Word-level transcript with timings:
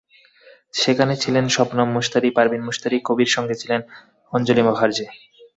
সেখানে 0.73 1.13
ছিলেন 1.23 1.45
শবনম 1.47 1.89
মুশতারি, 1.95 2.29
পারভিন 2.37 2.61
মুশতারি, 2.65 2.97
কবির 3.07 3.29
সঙ্গে 3.35 3.53
এসেছিলেন 3.53 3.81
অঞ্জলি 4.33 4.61
মুখার্জি। 4.67 5.05